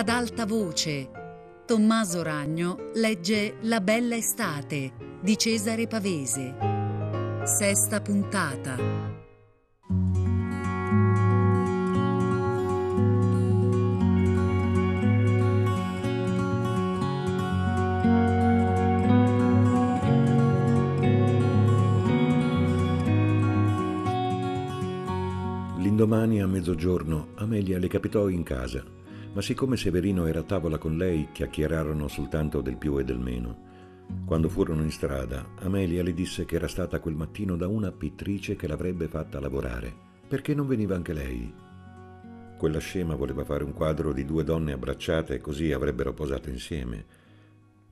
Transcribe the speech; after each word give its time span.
ad 0.00 0.08
alta 0.08 0.46
voce. 0.46 1.10
Tommaso 1.66 2.22
Ragno 2.22 2.90
legge 2.94 3.56
La 3.64 3.82
bella 3.82 4.16
estate 4.16 4.92
di 5.20 5.36
Cesare 5.36 5.86
Pavese. 5.86 6.54
Sesta 7.44 8.00
puntata. 8.00 8.78
L'indomani 25.76 26.40
a 26.40 26.46
mezzogiorno 26.46 27.32
Amelia 27.34 27.78
le 27.78 27.88
capitò 27.88 28.30
in 28.30 28.42
casa, 28.42 28.82
ma 29.32 29.40
siccome 29.40 29.76
Severino 29.76 30.26
era 30.26 30.40
a 30.40 30.44
tavola 30.44 30.78
con 30.78 30.96
lei, 30.96 31.28
chiacchierarono 31.32 32.08
soltanto 32.08 32.60
del 32.60 32.76
più 32.76 32.98
e 32.98 33.04
del 33.04 33.18
meno. 33.18 33.68
Quando 34.24 34.48
furono 34.48 34.82
in 34.82 34.90
strada, 34.90 35.54
Amelia 35.60 36.02
le 36.02 36.12
disse 36.12 36.44
che 36.44 36.56
era 36.56 36.68
stata 36.68 36.98
quel 36.98 37.14
mattino 37.14 37.56
da 37.56 37.68
una 37.68 37.92
pittrice 37.92 38.56
che 38.56 38.66
l'avrebbe 38.66 39.06
fatta 39.06 39.38
lavorare. 39.38 40.08
Perché 40.26 40.54
non 40.54 40.66
veniva 40.66 40.96
anche 40.96 41.12
lei? 41.12 41.52
Quella 42.56 42.78
scema 42.78 43.14
voleva 43.14 43.44
fare 43.44 43.64
un 43.64 43.72
quadro 43.72 44.12
di 44.12 44.24
due 44.24 44.44
donne 44.44 44.72
abbracciate 44.72 45.34
e 45.34 45.40
così 45.40 45.72
avrebbero 45.72 46.12
posato 46.12 46.50
insieme. 46.50 47.04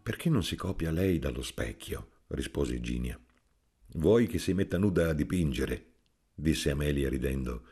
Perché 0.02 0.28
non 0.28 0.42
si 0.42 0.56
copia 0.56 0.91
lei 0.91 1.19
dallo 1.19 1.42
specchio? 1.42 2.09
rispose 2.28 2.80
Ginia. 2.80 3.19
Vuoi 3.95 4.27
che 4.27 4.39
si 4.39 4.52
metta 4.52 4.77
nuda 4.77 5.09
a 5.09 5.14
dipingere? 5.14 5.86
disse 6.34 6.70
Amelia 6.70 7.09
ridendo. 7.09 7.62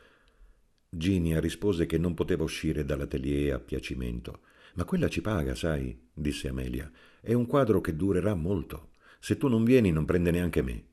Ginia 0.97 1.39
rispose 1.39 1.85
che 1.85 1.99
non 1.99 2.15
poteva 2.15 2.43
uscire 2.43 2.83
dall'atelier 2.83 3.53
a 3.53 3.59
piacimento. 3.59 4.39
Ma 4.73 4.83
quella 4.83 5.07
ci 5.07 5.21
paga, 5.21 5.53
sai, 5.53 6.09
disse 6.11 6.47
Amelia. 6.47 6.91
È 7.21 7.33
un 7.33 7.45
quadro 7.45 7.81
che 7.81 7.95
durerà 7.95 8.33
molto. 8.33 8.93
Se 9.19 9.37
tu 9.37 9.47
non 9.47 9.63
vieni 9.63 9.91
non 9.91 10.05
prende 10.05 10.31
neanche 10.31 10.63
me. 10.63 10.85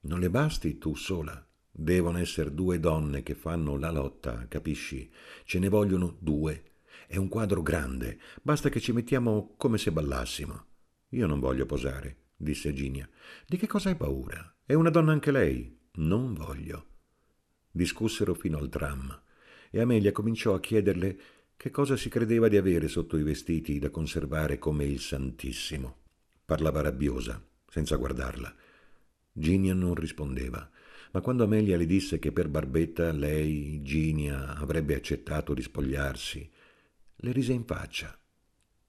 Non 0.00 0.20
le 0.20 0.30
basti 0.30 0.78
tu 0.78 0.94
sola. 0.94 1.46
Devono 1.70 2.18
essere 2.18 2.54
due 2.54 2.80
donne 2.80 3.22
che 3.22 3.34
fanno 3.34 3.76
la 3.76 3.90
lotta, 3.90 4.46
capisci? 4.48 5.10
Ce 5.44 5.58
ne 5.58 5.68
vogliono 5.68 6.16
due. 6.18 6.64
È 7.06 7.16
un 7.16 7.28
quadro 7.28 7.62
grande, 7.62 8.18
basta 8.40 8.70
che 8.70 8.80
ci 8.80 8.92
mettiamo 8.92 9.54
come 9.58 9.76
se 9.76 9.92
ballassimo. 9.92 10.64
Io 11.10 11.26
non 11.26 11.40
voglio 11.40 11.66
posare, 11.66 12.28
disse 12.36 12.72
Ginia. 12.72 13.08
Di 13.46 13.58
che 13.58 13.66
cosa 13.66 13.90
hai 13.90 13.96
paura? 13.96 14.54
È 14.64 14.72
una 14.72 14.90
donna 14.90 15.12
anche 15.12 15.30
lei. 15.30 15.78
Non 15.94 16.32
voglio. 16.32 16.86
Discussero 17.70 18.34
fino 18.34 18.58
al 18.58 18.68
tram 18.68 19.21
e 19.74 19.80
Amelia 19.80 20.12
cominciò 20.12 20.52
a 20.52 20.60
chiederle 20.60 21.18
che 21.56 21.70
cosa 21.70 21.96
si 21.96 22.10
credeva 22.10 22.48
di 22.48 22.58
avere 22.58 22.88
sotto 22.88 23.16
i 23.16 23.22
vestiti 23.22 23.78
da 23.78 23.88
conservare 23.88 24.58
come 24.58 24.84
il 24.84 25.00
Santissimo. 25.00 25.96
Parlava 26.44 26.82
rabbiosa, 26.82 27.42
senza 27.66 27.96
guardarla. 27.96 28.54
Ginia 29.32 29.72
non 29.72 29.94
rispondeva, 29.94 30.70
ma 31.12 31.20
quando 31.22 31.44
Amelia 31.44 31.78
le 31.78 31.86
disse 31.86 32.18
che 32.18 32.32
per 32.32 32.48
Barbetta 32.48 33.12
lei, 33.12 33.80
Ginia, 33.82 34.56
avrebbe 34.56 34.94
accettato 34.94 35.54
di 35.54 35.62
spogliarsi, 35.62 36.50
le 37.16 37.32
rise 37.32 37.54
in 37.54 37.64
faccia. 37.64 38.14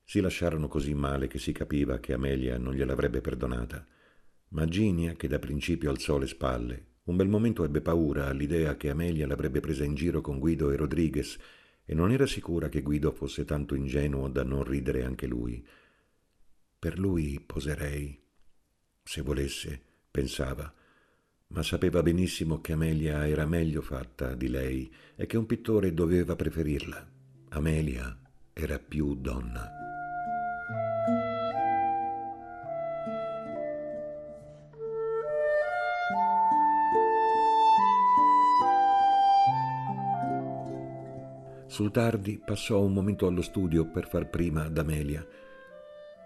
Si 0.04 0.20
lasciarono 0.20 0.68
così 0.68 0.94
male 0.94 1.28
che 1.28 1.40
si 1.40 1.54
capiva 1.54 2.00
che 2.00 2.12
Amelia 2.12 2.58
non 2.58 2.74
gliel'avrebbe 2.74 3.22
perdonata. 3.22 3.88
Ma 4.50 4.66
Ginia, 4.66 5.14
che 5.14 5.30
da 5.30 5.40
principio 5.40 5.90
alzò 5.90 6.18
le 6.18 6.28
spalle, 6.28 6.86
un 7.04 7.16
bel 7.18 7.28
momento 7.28 7.66
ebbe 7.66 7.82
paura 7.82 8.28
all'idea 8.28 8.78
che 8.78 8.90
Amelia 8.90 9.28
l'avrebbe 9.28 9.60
presa 9.60 9.84
in 9.84 9.94
giro 9.94 10.22
con 10.22 10.40
Guido 10.40 10.72
e 10.72 10.78
Rodriguez 10.78 11.38
e 11.86 11.94
non 11.94 12.12
era 12.12 12.26
sicura 12.26 12.70
che 12.70 12.82
Guido 12.82 13.12
fosse 13.12 13.44
tanto 13.44 13.76
ingenuo 13.76 14.30
da 14.30 14.44
non 14.44 14.64
ridere 14.64 15.04
anche 15.04 15.28
lui. 15.28 15.66
Per 16.80 16.98
lui 16.98 17.44
poserei, 17.46 18.18
se 19.04 19.22
volesse, 19.22 19.82
pensava, 20.10 20.74
ma 21.48 21.62
sapeva 21.62 22.02
benissimo 22.02 22.62
che 22.62 22.72
Amelia 22.72 23.28
era 23.28 23.46
meglio 23.46 23.82
fatta 23.82 24.34
di 24.34 24.48
lei 24.48 24.92
e 25.16 25.26
che 25.26 25.38
un 25.38 25.46
pittore 25.46 25.94
doveva 25.94 26.36
preferirla. 26.36 27.12
Amelia 27.50 28.18
era 28.54 28.80
più 28.80 29.16
donna. 29.16 29.83
Sul 41.74 41.90
tardi 41.90 42.38
passò 42.38 42.80
un 42.84 42.94
momento 42.94 43.26
allo 43.26 43.42
studio 43.42 43.90
per 43.90 44.08
far 44.08 44.30
prima 44.30 44.66
ad 44.66 44.78
Amelia. 44.78 45.26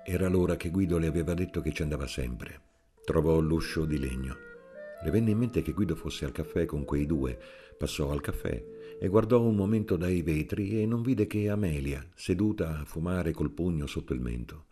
Era 0.04 0.28
l'ora 0.28 0.58
che 0.58 0.70
Guido 0.70 0.98
le 0.98 1.08
aveva 1.08 1.34
detto 1.34 1.62
che 1.62 1.72
ci 1.72 1.84
andava 1.84 2.06
sempre. 2.06 2.60
Trovò 3.06 3.40
l'uscio 3.40 3.86
di 3.86 3.98
legno. 3.98 4.36
Le 5.02 5.10
venne 5.10 5.32
in 5.32 5.38
mente 5.38 5.62
che 5.62 5.72
Guido 5.72 5.96
fosse 5.96 6.26
al 6.26 6.34
caffè 6.34 6.66
con 6.66 6.84
quei 6.84 7.06
due. 7.06 7.40
Passò 7.78 8.12
al 8.12 8.20
caffè 8.20 8.62
e 9.00 9.08
guardò 9.08 9.42
un 9.42 9.56
momento 9.56 9.96
dai 9.96 10.22
vetri 10.22 10.82
e 10.82 10.86
non 10.86 11.02
vide 11.02 11.28
che 11.28 11.48
Amelia, 11.48 12.06
seduta 12.14 12.80
a 12.80 12.84
fumare 12.84 13.32
col 13.32 13.52
pugno 13.52 13.88
sotto 13.88 14.14
il 14.14 14.20
mento. 14.20 14.66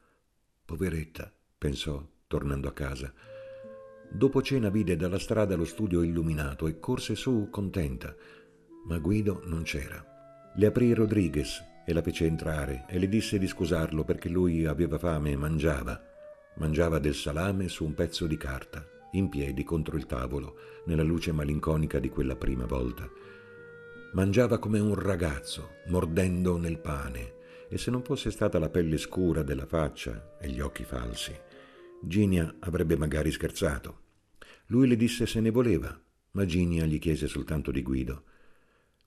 Poveretta, 0.66 1.32
pensò, 1.58 2.06
tornando 2.28 2.68
a 2.68 2.74
casa. 2.74 3.14
Dopo 4.12 4.42
cena 4.42 4.68
vide 4.68 4.98
dalla 4.98 5.20
strada 5.20 5.56
lo 5.56 5.64
studio 5.64 6.04
illuminato 6.04 6.68
e 6.68 6.82
corse 6.82 7.16
su 7.16 7.48
contenta, 7.50 8.14
ma 8.88 8.98
Guido 8.98 9.42
non 9.46 9.64
c'era. 9.64 10.10
Le 10.58 10.68
aprì 10.68 10.94
Rodriguez 10.94 11.62
e 11.86 11.92
la 11.92 12.02
fece 12.02 12.26
entrare 12.26 12.86
e 12.88 12.98
le 12.98 13.10
disse 13.10 13.38
di 13.38 13.46
scusarlo 13.46 14.06
perché 14.06 14.30
lui 14.30 14.66
aveva 14.66 14.98
fame 14.98 15.32
e 15.32 15.36
mangiava. 15.36 16.02
Mangiava 16.56 16.98
del 16.98 17.14
salame 17.14 17.68
su 17.68 17.84
un 17.84 17.94
pezzo 17.94 18.26
di 18.26 18.38
carta, 18.38 18.88
in 19.12 19.28
piedi 19.28 19.66
contro 19.66 19.98
il 19.98 20.06
tavolo, 20.06 20.56
nella 20.86 21.04
luce 21.04 21.34
malinconica 21.34 22.00
di 22.00 22.08
quella 22.08 22.38
prima 22.38 22.66
volta. 22.66 23.06
Mangiava 24.14 24.58
come 24.58 24.80
un 24.80 24.96
ragazzo, 24.96 25.72
mordendo 25.88 26.58
nel 26.58 26.80
pane, 26.80 27.34
e 27.68 27.78
se 27.78 27.92
non 27.92 28.02
fosse 28.02 28.32
stata 28.32 28.58
la 28.58 28.70
pelle 28.70 28.98
scura 28.98 29.44
della 29.44 29.66
faccia 29.66 30.38
e 30.40 30.48
gli 30.48 30.62
occhi 30.62 30.86
falsi, 30.86 31.38
Ginia 32.02 32.56
avrebbe 32.60 32.96
magari 32.96 33.30
scherzato. 33.30 34.04
Lui 34.68 34.88
le 34.88 34.96
disse 34.96 35.26
se 35.26 35.42
ne 35.42 35.50
voleva, 35.50 36.00
ma 36.32 36.46
Ginia 36.46 36.86
gli 36.86 37.00
chiese 37.00 37.28
soltanto 37.28 37.72
di 37.72 37.82
Guido. 37.82 38.24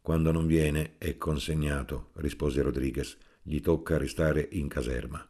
Quando 0.08 0.32
non 0.32 0.46
viene 0.46 0.94
è 0.96 1.19
consegnato, 1.19 2.12
rispose 2.14 2.62
Rodriguez. 2.62 3.19
Gli 3.42 3.60
tocca 3.60 3.98
restare 3.98 4.48
in 4.52 4.66
caserma. 4.66 5.22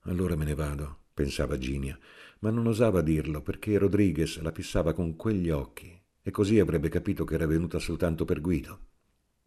Allora 0.00 0.36
me 0.36 0.44
ne 0.44 0.54
vado, 0.54 1.04
pensava 1.14 1.56
Ginia, 1.56 1.98
ma 2.40 2.50
non 2.50 2.66
osava 2.66 3.00
dirlo 3.00 3.40
perché 3.40 3.78
Rodriguez 3.78 4.38
la 4.42 4.52
fissava 4.52 4.92
con 4.92 5.16
quegli 5.16 5.48
occhi 5.48 5.98
e 6.20 6.30
così 6.30 6.60
avrebbe 6.60 6.90
capito 6.90 7.24
che 7.24 7.36
era 7.36 7.46
venuta 7.46 7.78
soltanto 7.78 8.26
per 8.26 8.42
Guido. 8.42 8.80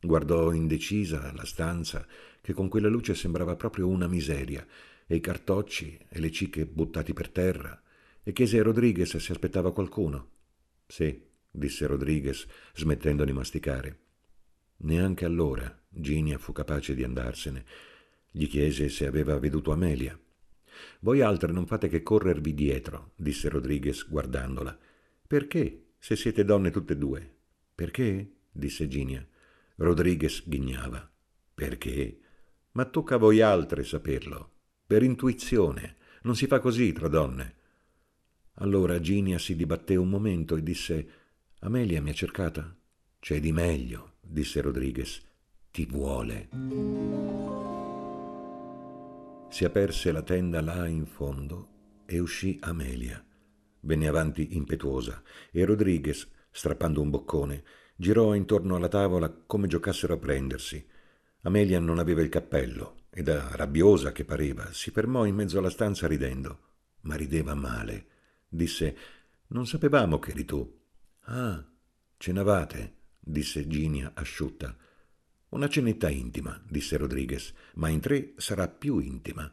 Guardò 0.01 0.51
indecisa 0.51 1.31
la 1.31 1.45
stanza 1.45 2.07
che 2.41 2.51
con 2.51 2.69
quella 2.69 2.89
luce 2.89 3.13
sembrava 3.13 3.55
proprio 3.55 3.87
una 3.87 4.07
miseria 4.07 4.65
e 5.05 5.15
i 5.15 5.19
cartocci 5.19 5.95
e 6.09 6.19
le 6.19 6.31
cicche 6.31 6.65
buttati 6.65 7.13
per 7.13 7.29
terra 7.29 7.79
e 8.23 8.33
chiese 8.33 8.57
a 8.57 8.63
Rodriguez 8.63 9.15
se 9.15 9.31
aspettava 9.31 9.71
qualcuno. 9.71 10.29
Sì, 10.87 11.23
disse 11.51 11.85
Rodriguez, 11.85 12.47
smettendo 12.73 13.23
di 13.23 13.31
masticare. 13.31 14.07
Neanche 14.81 15.25
allora 15.25 15.77
Ginia 15.89 16.37
fu 16.37 16.53
capace 16.53 16.95
di 16.95 17.03
andarsene. 17.03 17.65
Gli 18.31 18.47
chiese 18.47 18.87
se 18.89 19.05
aveva 19.05 19.37
veduto 19.37 19.71
Amelia. 19.71 20.17
Voi 21.01 21.21
altre 21.21 21.51
non 21.51 21.65
fate 21.65 21.89
che 21.89 22.01
corrervi 22.01 22.53
dietro, 22.53 23.11
disse 23.15 23.49
Rodriguez 23.49 24.07
guardandola. 24.07 24.77
Perché, 25.27 25.93
se 25.97 26.15
siete 26.15 26.45
donne 26.45 26.71
tutte 26.71 26.93
e 26.93 26.97
due? 26.97 27.35
Perché? 27.75 28.35
disse 28.51 28.87
Ginia. 28.87 29.25
Rodriguez 29.75 30.47
ghignava. 30.47 31.09
Perché? 31.53 32.19
Ma 32.71 32.85
tocca 32.85 33.15
a 33.15 33.17
voi 33.17 33.41
altre 33.41 33.83
saperlo. 33.83 34.51
Per 34.85 35.03
intuizione. 35.03 35.97
Non 36.21 36.35
si 36.35 36.47
fa 36.47 36.59
così 36.59 36.93
tra 36.93 37.07
donne. 37.07 37.55
Allora 38.55 38.99
Ginia 38.99 39.39
si 39.39 39.55
dibatté 39.55 39.95
un 39.95 40.09
momento 40.09 40.55
e 40.55 40.63
disse 40.63 41.09
Amelia 41.59 42.01
mi 42.01 42.11
ha 42.11 42.13
cercata? 42.13 42.73
C'è 43.19 43.39
di 43.39 43.51
meglio 43.51 44.18
disse 44.29 44.61
Rodriguez. 44.61 45.21
Ti 45.71 45.85
vuole. 45.85 46.49
Si 49.49 49.65
aperse 49.65 50.11
la 50.11 50.21
tenda 50.21 50.61
là 50.61 50.87
in 50.87 51.05
fondo 51.05 52.03
e 52.05 52.19
uscì 52.19 52.57
Amelia. 52.61 53.23
Venne 53.81 54.07
avanti 54.07 54.55
impetuosa 54.55 55.21
e 55.51 55.65
Rodriguez, 55.65 56.29
strappando 56.51 57.01
un 57.01 57.09
boccone, 57.09 57.63
girò 57.95 58.33
intorno 58.35 58.75
alla 58.75 58.87
tavola 58.87 59.29
come 59.29 59.67
giocassero 59.67 60.13
a 60.13 60.17
prendersi. 60.17 60.85
Amelia 61.41 61.79
non 61.79 61.99
aveva 61.99 62.21
il 62.21 62.29
cappello 62.29 63.05
e 63.09 63.23
da 63.23 63.55
rabbiosa 63.55 64.11
che 64.11 64.25
pareva 64.25 64.71
si 64.71 64.91
fermò 64.91 65.25
in 65.25 65.35
mezzo 65.35 65.57
alla 65.57 65.69
stanza 65.69 66.07
ridendo. 66.07 66.67
Ma 67.01 67.15
rideva 67.15 67.55
male. 67.55 68.07
Disse: 68.47 68.97
Non 69.47 69.65
sapevamo 69.65 70.19
che 70.19 70.31
eri 70.31 70.45
tu. 70.45 70.79
Ah, 71.21 71.63
cenavate? 72.17 72.98
Disse 73.29 73.67
Ginia 73.67 74.11
asciutta. 74.15 74.75
Una 75.49 75.69
cenetta 75.69 76.09
intima, 76.09 76.61
disse 76.67 76.97
Rodriguez, 76.97 77.53
ma 77.75 77.89
in 77.89 77.99
tre 77.99 78.33
sarà 78.37 78.67
più 78.67 78.99
intima. 78.99 79.51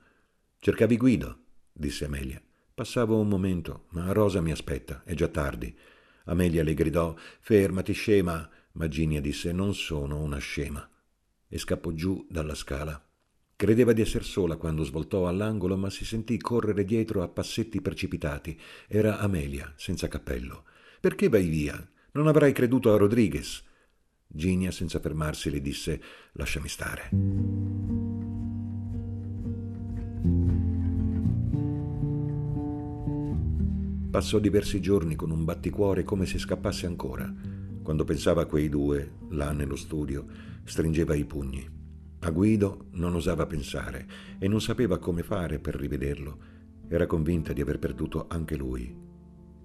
Cercavi 0.58 0.96
Guido, 0.96 1.38
disse 1.72 2.06
Amelia. 2.06 2.42
Passavo 2.74 3.18
un 3.18 3.28
momento, 3.28 3.86
ma 3.90 4.12
Rosa 4.12 4.40
mi 4.40 4.50
aspetta, 4.50 5.02
è 5.04 5.14
già 5.14 5.28
tardi. 5.28 5.74
Amelia 6.24 6.62
le 6.62 6.74
gridò 6.74 7.14
Fermati, 7.40 7.92
scema. 7.92 8.48
Ma 8.72 8.88
Ginia 8.88 9.22
disse 9.22 9.52
Non 9.52 9.74
sono 9.74 10.20
una 10.20 10.38
scema. 10.38 10.86
E 11.48 11.58
scappò 11.58 11.92
giù 11.92 12.26
dalla 12.28 12.54
scala. 12.54 13.02
Credeva 13.54 13.94
di 13.94 14.02
esser 14.02 14.22
sola 14.22 14.56
quando 14.56 14.84
svoltò 14.84 15.26
all'angolo, 15.28 15.78
ma 15.78 15.88
si 15.88 16.04
sentì 16.04 16.36
correre 16.36 16.84
dietro 16.84 17.22
a 17.22 17.28
passetti 17.28 17.80
precipitati. 17.80 18.60
Era 18.86 19.18
Amelia, 19.18 19.72
senza 19.76 20.08
cappello. 20.08 20.64
Perché 21.00 21.30
vai 21.30 21.46
via? 21.48 21.90
Non 22.16 22.28
avrai 22.28 22.52
creduto 22.52 22.94
a 22.94 22.96
Rodriguez. 22.96 23.62
Ginia, 24.26 24.70
senza 24.70 25.00
fermarsi, 25.00 25.50
le 25.50 25.60
disse 25.60 26.00
Lasciami 26.32 26.66
stare. 26.66 27.10
Passò 34.10 34.38
diversi 34.38 34.80
giorni 34.80 35.14
con 35.14 35.30
un 35.30 35.44
batticuore 35.44 36.04
come 36.04 36.24
se 36.24 36.38
scappasse 36.38 36.86
ancora. 36.86 37.30
Quando 37.82 38.04
pensava 38.04 38.40
a 38.40 38.46
quei 38.46 38.70
due, 38.70 39.18
là 39.32 39.52
nello 39.52 39.76
studio, 39.76 40.24
stringeva 40.64 41.14
i 41.14 41.26
pugni. 41.26 41.68
A 42.20 42.30
Guido 42.30 42.86
non 42.92 43.14
osava 43.14 43.44
pensare 43.44 44.08
e 44.38 44.48
non 44.48 44.62
sapeva 44.62 44.96
come 44.96 45.22
fare 45.22 45.58
per 45.58 45.74
rivederlo. 45.74 46.38
Era 46.88 47.04
convinta 47.04 47.52
di 47.52 47.60
aver 47.60 47.78
perduto 47.78 48.24
anche 48.30 48.56
lui. 48.56 48.96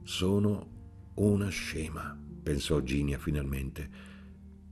Sono 0.03 0.79
una 1.13 1.47
scema, 1.47 2.17
pensò 2.41 2.81
Ginia 2.81 3.17
finalmente. 3.17 3.89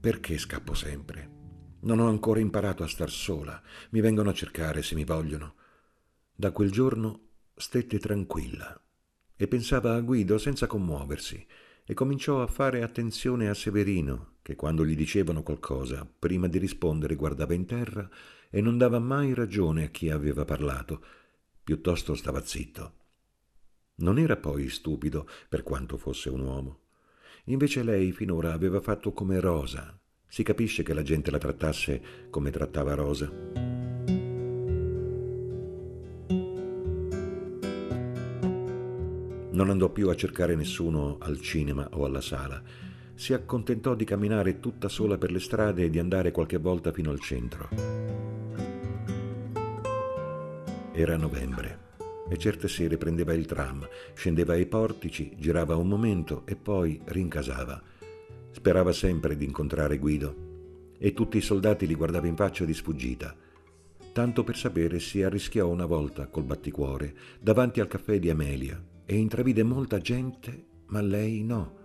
Perché 0.00 0.38
scappo 0.38 0.74
sempre? 0.74 1.38
Non 1.80 1.98
ho 2.00 2.08
ancora 2.08 2.40
imparato 2.40 2.82
a 2.82 2.88
star 2.88 3.10
sola. 3.10 3.60
Mi 3.90 4.00
vengono 4.00 4.30
a 4.30 4.34
cercare 4.34 4.82
se 4.82 4.94
mi 4.94 5.04
vogliono. 5.04 5.54
Da 6.34 6.52
quel 6.52 6.70
giorno 6.70 7.28
stette 7.54 7.98
tranquilla 7.98 8.80
e 9.36 9.48
pensava 9.48 9.94
a 9.94 10.00
Guido 10.00 10.38
senza 10.38 10.66
commuoversi 10.66 11.46
e 11.84 11.94
cominciò 11.94 12.42
a 12.42 12.46
fare 12.46 12.82
attenzione 12.82 13.48
a 13.48 13.54
Severino, 13.54 14.36
che 14.42 14.54
quando 14.54 14.84
gli 14.84 14.94
dicevano 14.94 15.42
qualcosa, 15.42 16.06
prima 16.18 16.46
di 16.46 16.58
rispondere 16.58 17.14
guardava 17.14 17.54
in 17.54 17.66
terra 17.66 18.08
e 18.48 18.60
non 18.60 18.78
dava 18.78 18.98
mai 18.98 19.34
ragione 19.34 19.84
a 19.84 19.88
chi 19.88 20.10
aveva 20.10 20.44
parlato, 20.44 21.02
piuttosto 21.64 22.14
stava 22.14 22.44
zitto. 22.44 22.94
Non 23.96 24.18
era 24.18 24.36
poi 24.36 24.68
stupido, 24.68 25.28
per 25.48 25.62
quanto 25.62 25.96
fosse 25.96 26.30
un 26.30 26.40
uomo. 26.40 26.79
Invece 27.50 27.82
lei 27.82 28.12
finora 28.12 28.52
aveva 28.52 28.80
fatto 28.80 29.12
come 29.12 29.40
Rosa. 29.40 29.98
Si 30.28 30.44
capisce 30.44 30.84
che 30.84 30.94
la 30.94 31.02
gente 31.02 31.32
la 31.32 31.38
trattasse 31.38 32.00
come 32.30 32.50
trattava 32.50 32.94
Rosa. 32.94 33.28
Non 39.50 39.68
andò 39.68 39.88
più 39.90 40.08
a 40.10 40.14
cercare 40.14 40.54
nessuno 40.54 41.16
al 41.18 41.40
cinema 41.40 41.88
o 41.94 42.04
alla 42.04 42.20
sala. 42.20 42.62
Si 43.14 43.32
accontentò 43.32 43.96
di 43.96 44.04
camminare 44.04 44.60
tutta 44.60 44.88
sola 44.88 45.18
per 45.18 45.32
le 45.32 45.40
strade 45.40 45.82
e 45.82 45.90
di 45.90 45.98
andare 45.98 46.30
qualche 46.30 46.58
volta 46.58 46.92
fino 46.92 47.10
al 47.10 47.18
centro. 47.18 47.68
Era 50.92 51.16
novembre 51.16 51.89
e 52.30 52.38
certe 52.38 52.68
sere 52.68 52.96
prendeva 52.96 53.34
il 53.34 53.44
tram, 53.44 53.86
scendeva 54.14 54.52
ai 54.52 54.66
portici, 54.66 55.34
girava 55.36 55.74
un 55.74 55.88
momento 55.88 56.46
e 56.46 56.54
poi 56.54 57.00
rincasava. 57.06 57.82
Sperava 58.52 58.92
sempre 58.92 59.36
di 59.36 59.44
incontrare 59.44 59.98
Guido 59.98 60.94
e 60.96 61.12
tutti 61.12 61.38
i 61.38 61.40
soldati 61.40 61.88
li 61.88 61.96
guardava 61.96 62.28
in 62.28 62.36
faccia 62.36 62.64
di 62.64 62.72
sfuggita. 62.72 63.34
Tanto 64.12 64.44
per 64.44 64.56
sapere 64.56 65.00
si 65.00 65.24
arrischiò 65.24 65.66
una 65.68 65.86
volta 65.86 66.28
col 66.28 66.44
batticuore 66.44 67.14
davanti 67.40 67.80
al 67.80 67.88
caffè 67.88 68.20
di 68.20 68.30
Amelia 68.30 68.80
e 69.04 69.16
intravide 69.16 69.64
molta 69.64 69.98
gente, 69.98 70.66
ma 70.86 71.00
lei 71.00 71.42
no. 71.42 71.78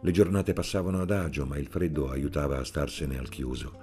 Le 0.00 0.10
giornate 0.10 0.52
passavano 0.54 1.00
adagio, 1.00 1.46
ma 1.46 1.56
il 1.56 1.68
freddo 1.68 2.10
aiutava 2.10 2.58
a 2.58 2.64
starsene 2.64 3.16
al 3.16 3.28
chiuso. 3.28 3.78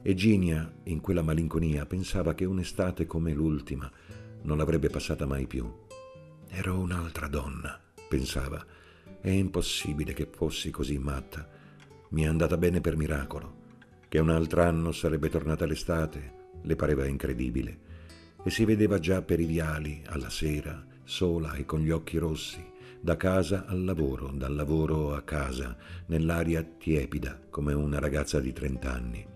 E 0.00 0.14
Ginia, 0.14 0.72
in 0.84 1.00
quella 1.00 1.20
malinconia, 1.20 1.84
pensava 1.84 2.32
che 2.32 2.46
un'estate 2.46 3.04
come 3.04 3.34
l'ultima, 3.34 3.90
non 4.42 4.56
l'avrebbe 4.56 4.88
passata 4.88 5.26
mai 5.26 5.46
più. 5.46 5.70
Ero 6.48 6.78
un'altra 6.78 7.28
donna, 7.28 7.80
pensava. 8.08 8.64
È 9.20 9.28
impossibile 9.28 10.12
che 10.12 10.28
fossi 10.30 10.70
così 10.70 10.98
matta. 10.98 11.48
Mi 12.10 12.22
è 12.22 12.26
andata 12.26 12.56
bene 12.56 12.80
per 12.80 12.96
miracolo. 12.96 13.68
Che 14.08 14.18
un 14.18 14.30
altro 14.30 14.62
anno 14.62 14.92
sarebbe 14.92 15.28
tornata 15.28 15.66
l'estate 15.66 16.38
le 16.62 16.76
pareva 16.76 17.06
incredibile. 17.06 17.88
E 18.42 18.50
si 18.50 18.64
vedeva 18.64 18.98
già 18.98 19.22
per 19.22 19.38
i 19.40 19.44
viali, 19.44 20.02
alla 20.06 20.30
sera, 20.30 20.84
sola 21.04 21.54
e 21.54 21.64
con 21.64 21.80
gli 21.80 21.90
occhi 21.90 22.18
rossi, 22.18 22.64
da 23.00 23.16
casa 23.16 23.66
al 23.66 23.84
lavoro, 23.84 24.28
dal 24.28 24.54
lavoro 24.54 25.14
a 25.14 25.22
casa, 25.22 25.76
nell'aria 26.06 26.62
tiepida 26.62 27.40
come 27.50 27.72
una 27.72 27.98
ragazza 27.98 28.40
di 28.40 28.52
trent'anni. 28.52 29.26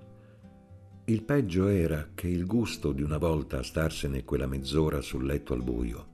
Il 1.07 1.23
peggio 1.23 1.67
era 1.67 2.09
che 2.15 2.29
il 2.29 2.47
gusto 2.47 2.93
di 2.93 3.03
una 3.03 3.19
volta 3.19 3.59
a 3.59 3.63
starsene 3.63 4.25
quella 4.25 4.47
mezz'ora 4.47 5.03
sul 5.03 5.27
letto 5.27 5.53
al 5.53 5.63
buio 5.63 6.07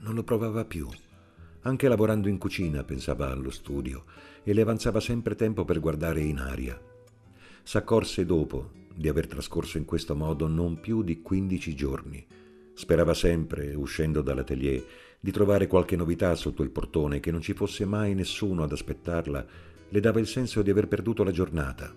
non 0.00 0.14
lo 0.14 0.22
provava 0.22 0.66
più. 0.66 0.86
Anche 1.62 1.88
lavorando 1.88 2.28
in 2.28 2.36
cucina 2.36 2.84
pensava 2.84 3.30
allo 3.30 3.50
studio 3.50 4.04
e 4.42 4.52
le 4.52 4.60
avanzava 4.60 5.00
sempre 5.00 5.34
tempo 5.34 5.64
per 5.64 5.80
guardare 5.80 6.20
in 6.20 6.40
aria. 6.40 6.78
S'accorse 7.62 8.26
dopo 8.26 8.70
di 8.94 9.08
aver 9.08 9.28
trascorso 9.28 9.78
in 9.78 9.86
questo 9.86 10.14
modo 10.14 10.46
non 10.46 10.78
più 10.78 11.02
di 11.02 11.22
quindici 11.22 11.74
giorni. 11.74 12.22
Sperava 12.74 13.14
sempre, 13.14 13.74
uscendo 13.74 14.20
dall'atelier, 14.20 14.84
di 15.20 15.30
trovare 15.30 15.66
qualche 15.66 15.96
novità 15.96 16.34
sotto 16.34 16.62
il 16.62 16.70
portone, 16.70 17.18
che 17.18 17.30
non 17.30 17.40
ci 17.40 17.54
fosse 17.54 17.86
mai 17.86 18.12
nessuno 18.14 18.62
ad 18.62 18.72
aspettarla, 18.72 19.46
le 19.88 20.00
dava 20.00 20.20
il 20.20 20.26
senso 20.26 20.60
di 20.60 20.68
aver 20.68 20.86
perduto 20.86 21.24
la 21.24 21.30
giornata, 21.30 21.96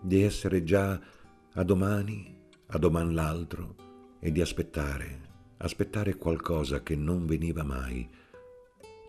di 0.00 0.22
essere 0.22 0.62
già 0.62 1.18
a 1.54 1.64
domani, 1.64 2.32
a 2.66 2.78
doman 2.78 3.12
l'altro, 3.12 3.74
e 4.20 4.30
di 4.30 4.40
aspettare, 4.40 5.54
aspettare 5.56 6.16
qualcosa 6.16 6.82
che 6.82 6.94
non 6.94 7.26
veniva 7.26 7.64
mai. 7.64 8.08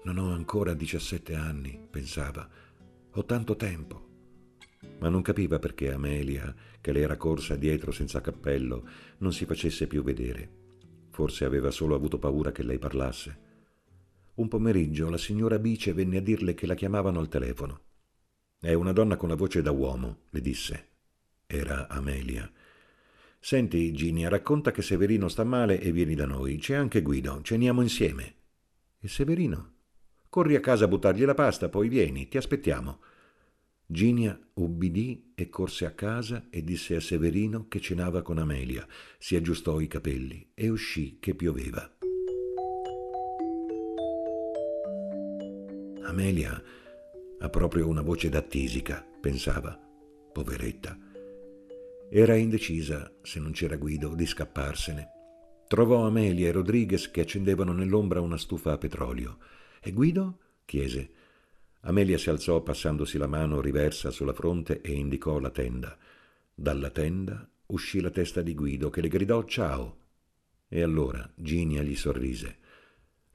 Non 0.05 0.17
ho 0.17 0.33
ancora 0.33 0.73
17 0.73 1.35
anni, 1.35 1.79
pensava, 1.88 2.49
ho 3.11 3.25
tanto 3.25 3.55
tempo. 3.55 4.10
Ma 5.00 5.10
non 5.10 5.21
capiva 5.21 5.60
perché 5.60 5.93
Amelia, 5.93 6.53
che 6.81 6.91
le 6.91 7.01
era 7.01 7.15
corsa 7.15 7.55
dietro 7.55 7.91
senza 7.91 8.21
cappello, 8.21 8.88
non 9.19 9.31
si 9.33 9.45
facesse 9.45 9.86
più 9.86 10.01
vedere. 10.01 10.60
Forse 11.12 11.45
aveva 11.45 11.69
solo 11.69 11.93
avuto 11.93 12.17
paura 12.17 12.51
che 12.51 12.63
lei 12.63 12.79
parlasse. 12.79 13.50
Un 14.36 14.48
pomeriggio 14.48 15.10
la 15.10 15.19
signora 15.19 15.60
Bice 15.60 15.93
venne 15.93 16.17
a 16.17 16.21
dirle 16.21 16.55
che 16.55 16.65
la 16.65 16.74
chiamavano 16.74 17.19
al 17.19 17.27
telefono. 17.27 17.81
È 18.60 18.74
una 18.74 18.93
donna 18.93 19.15
con 19.15 19.29
la 19.29 19.36
voce 19.36 19.62
da 19.62 19.69
uomo, 19.69 20.21
le 20.31 20.41
disse. 20.41 20.90
Era 21.53 21.89
Amelia. 21.89 22.50
Senti, 23.38 23.91
Ginia, 23.91 24.29
racconta 24.29 24.72
che 24.72 24.81
Severino 24.81 25.27
sta 25.27 25.43
male 25.43 25.81
e 25.81 25.91
vieni 25.91 26.15
da 26.15 26.25
noi. 26.25 26.55
C'è 26.55 26.75
anche 26.75 27.01
Guido, 27.01 27.41
ceniamo 27.41 27.81
insieme. 27.81 28.36
E 28.98 29.10
Severino? 29.10 29.74
Corri 30.29 30.55
a 30.55 30.62
casa 30.62 30.86
a 30.86 30.88
buttargli 30.88 31.25
la 31.25 31.34
pasta, 31.34 31.67
poi 31.67 31.89
vieni, 31.89 32.29
ti 32.29 32.38
aspettiamo. 32.38 33.01
Ginia 33.86 34.39
ubbidì 34.53 35.34
e 35.36 35.50
corse 35.50 35.86
a 35.86 35.91
casa 35.91 36.48
e 36.50 36.63
disse 36.63 36.96
a 36.96 37.01
Severino 37.01 37.67
che 37.67 37.81
cenava 37.81 38.22
con 38.22 38.38
Amelia, 38.38 38.88
si 39.17 39.36
aggiustò 39.36 39.81
i 39.81 39.88
capelli 39.88 40.51
e 40.53 40.70
uscì 40.70 41.17
che 41.20 41.36
pioveva. 41.36 41.98
Amelia 46.05 46.63
ha 47.39 47.50
proprio 47.50 47.89
una 47.89 48.01
voce 48.01 48.29
da 48.29 48.41
tisica, 48.41 49.05
pensava, 49.20 49.77
poveretta. 50.31 51.11
Era 52.13 52.36
indecisa, 52.36 53.10
se 53.22 53.39
non 53.39 53.53
c'era 53.53 53.77
Guido, 53.77 54.15
di 54.15 54.25
scapparsene. 54.25 55.12
Trovò 55.65 56.06
Amelia 56.06 56.50
e 56.50 56.51
Rodriguez 56.51 57.10
che 57.10 57.22
accendevano 57.22 57.72
nell'ombra 57.72 58.20
una 58.20 58.36
stufa 58.36 58.74
a 58.74 58.77
petrolio. 58.77 59.38
E 59.80 59.94
Guido? 59.94 60.39
chiese. 60.65 61.10
Amelia 61.84 62.18
si 62.18 62.30
alzò 62.30 62.60
passandosi 62.60 63.18
la 63.18 63.27
mano 63.27 63.62
riversa 63.62 64.10
sulla 64.10 64.34
fronte 64.34 64.82
e 64.82 64.91
indicò 64.91 65.39
la 65.39 65.51
tenda. 65.51 65.98
Dalla 66.53 66.89
tenda 66.89 67.50
uscì 67.68 68.01
la 68.01 68.10
testa 68.10 68.41
di 68.41 68.56
Guido 68.56 68.89
che 68.89 69.00
le 69.00 69.08
gridò 69.08 69.46
ciao. 69.46 70.00
E 70.68 70.82
allora 70.82 71.32
Ginia 71.34 71.82
gli 71.82 71.96
sorrise. 71.96 72.58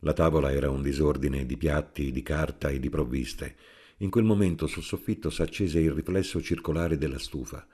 La 0.00 0.12
tavola 0.12 0.52
era 0.52 0.68
un 0.68 0.82
disordine 0.82 1.46
di 1.46 1.56
piatti, 1.56 2.12
di 2.12 2.22
carta 2.22 2.68
e 2.68 2.78
di 2.78 2.90
provviste. 2.90 3.56
In 4.00 4.10
quel 4.10 4.24
momento 4.24 4.66
sul 4.66 4.82
soffitto 4.82 5.30
s'accese 5.30 5.78
il 5.78 5.92
riflesso 5.92 6.42
circolare 6.42 6.98
della 6.98 7.18
stufa. 7.18 7.66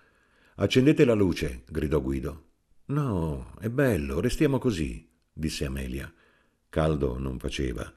Accendete 0.57 1.05
la 1.05 1.15
luce, 1.15 1.63
gridò 1.69 2.01
Guido. 2.01 2.51
No, 2.87 3.55
è 3.59 3.71
bello, 3.71 4.21
restiamo 4.21 4.59
così, 4.59 5.09
disse 5.33 5.65
Amelia. 5.65 6.13
Caldo 6.69 7.19
non 7.19 7.39
faceva 7.39 7.91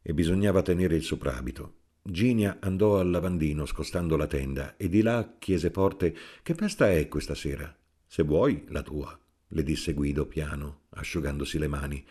e 0.00 0.14
bisognava 0.14 0.62
tenere 0.62 0.94
il 0.94 1.02
soprabito. 1.02 1.74
Ginia 2.02 2.58
andò 2.60 3.00
al 3.00 3.10
lavandino 3.10 3.66
scostando 3.66 4.16
la 4.16 4.28
tenda 4.28 4.76
e 4.76 4.88
di 4.88 5.02
là 5.02 5.34
chiese 5.40 5.70
forte 5.70 6.16
Che 6.42 6.54
festa 6.54 6.92
è 6.92 7.08
questa 7.08 7.34
sera? 7.34 7.76
Se 8.06 8.22
vuoi, 8.22 8.64
la 8.68 8.82
tua, 8.82 9.18
le 9.48 9.62
disse 9.64 9.92
Guido 9.92 10.26
piano, 10.26 10.82
asciugandosi 10.90 11.58
le 11.58 11.66
mani. 11.66 12.06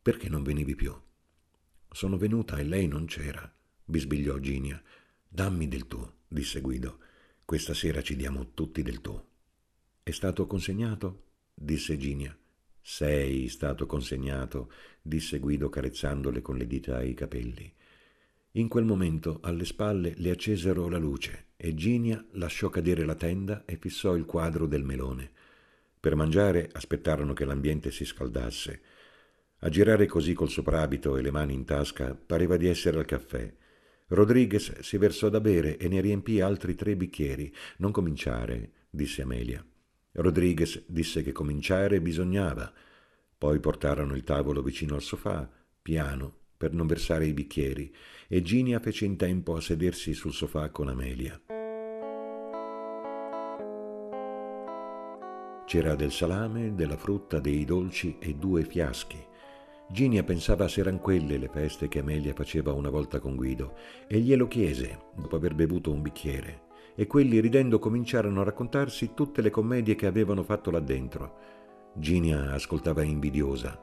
Perché 0.00 0.28
non 0.28 0.44
venivi 0.44 0.76
più? 0.76 0.94
Sono 1.90 2.16
venuta 2.16 2.58
e 2.58 2.62
lei 2.62 2.86
non 2.86 3.06
c'era, 3.06 3.52
bisbigliò 3.84 4.38
Ginia. 4.38 4.80
Dammi 5.28 5.66
del 5.66 5.88
tuo, 5.88 6.18
disse 6.28 6.60
Guido. 6.60 7.00
Questa 7.46 7.74
sera 7.74 8.02
ci 8.02 8.16
diamo 8.16 8.54
tutti 8.54 8.82
del 8.82 9.00
tuo. 9.00 9.28
È 10.02 10.10
stato 10.10 10.48
consegnato? 10.48 11.26
disse 11.54 11.96
Ginia. 11.96 12.36
Sei 12.82 13.46
stato 13.46 13.86
consegnato, 13.86 14.68
disse 15.00 15.38
Guido 15.38 15.68
carezzandole 15.68 16.42
con 16.42 16.56
le 16.56 16.66
dita 16.66 17.00
i 17.04 17.14
capelli. 17.14 17.72
In 18.54 18.66
quel 18.66 18.84
momento 18.84 19.38
alle 19.42 19.64
spalle 19.64 20.14
le 20.16 20.30
accesero 20.30 20.88
la 20.88 20.98
luce 20.98 21.50
e 21.56 21.72
Ginia 21.76 22.20
lasciò 22.32 22.68
cadere 22.68 23.04
la 23.04 23.14
tenda 23.14 23.64
e 23.64 23.76
fissò 23.76 24.16
il 24.16 24.24
quadro 24.24 24.66
del 24.66 24.82
melone. 24.82 25.30
Per 26.00 26.16
mangiare 26.16 26.68
aspettarono 26.72 27.32
che 27.32 27.44
l'ambiente 27.44 27.92
si 27.92 28.04
scaldasse. 28.04 28.80
A 29.58 29.68
girare 29.68 30.06
così 30.06 30.34
col 30.34 30.50
soprabito 30.50 31.16
e 31.16 31.22
le 31.22 31.30
mani 31.30 31.54
in 31.54 31.64
tasca 31.64 32.12
pareva 32.12 32.56
di 32.56 32.66
essere 32.66 32.98
al 32.98 33.04
caffè. 33.04 33.54
Rodriguez 34.08 34.78
si 34.80 34.98
versò 34.98 35.28
da 35.28 35.40
bere 35.40 35.78
e 35.78 35.88
ne 35.88 36.00
riempì 36.00 36.40
altri 36.40 36.76
tre 36.76 36.94
bicchieri. 36.94 37.52
Non 37.78 37.90
cominciare, 37.90 38.70
disse 38.88 39.22
Amelia. 39.22 39.64
Rodriguez 40.12 40.84
disse 40.86 41.22
che 41.22 41.32
cominciare 41.32 42.00
bisognava. 42.00 42.72
Poi 43.36 43.58
portarono 43.58 44.14
il 44.14 44.22
tavolo 44.22 44.62
vicino 44.62 44.94
al 44.94 45.02
sofà, 45.02 45.50
piano, 45.82 46.34
per 46.56 46.72
non 46.72 46.86
versare 46.86 47.26
i 47.26 47.34
bicchieri, 47.34 47.92
e 48.28 48.42
Ginia 48.42 48.78
fece 48.78 49.04
in 49.04 49.16
tempo 49.16 49.56
a 49.56 49.60
sedersi 49.60 50.14
sul 50.14 50.32
sofà 50.32 50.70
con 50.70 50.88
Amelia. 50.88 51.40
C'era 55.66 55.96
del 55.96 56.12
salame, 56.12 56.76
della 56.76 56.96
frutta, 56.96 57.40
dei 57.40 57.64
dolci 57.64 58.18
e 58.20 58.34
due 58.34 58.62
fiaschi. 58.62 59.18
Ginia 59.88 60.24
pensava 60.24 60.66
se 60.66 60.80
eran 60.80 60.98
quelle 60.98 61.38
le 61.38 61.48
feste 61.48 61.86
che 61.86 62.00
Amelia 62.00 62.34
faceva 62.34 62.72
una 62.72 62.90
volta 62.90 63.20
con 63.20 63.36
Guido 63.36 63.76
e 64.08 64.18
glielo 64.18 64.48
chiese 64.48 64.98
dopo 65.14 65.36
aver 65.36 65.54
bevuto 65.54 65.92
un 65.92 66.02
bicchiere 66.02 66.64
e 66.96 67.06
quelli 67.06 67.38
ridendo 67.38 67.78
cominciarono 67.78 68.40
a 68.40 68.44
raccontarsi 68.44 69.12
tutte 69.14 69.42
le 69.42 69.50
commedie 69.50 69.94
che 69.94 70.06
avevano 70.06 70.42
fatto 70.42 70.70
là 70.70 70.80
dentro. 70.80 71.38
Ginia 71.94 72.52
ascoltava 72.52 73.02
invidiosa 73.02 73.78